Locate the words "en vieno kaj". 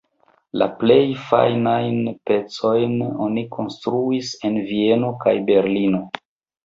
4.51-5.37